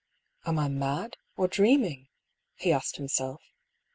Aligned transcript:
"Am 0.47 0.57
I 0.57 0.67
mad, 0.67 1.15
or 1.37 1.47
dreaming?" 1.47 2.07
he 2.55 2.71
asked 2.71 2.95
himself. 2.95 3.39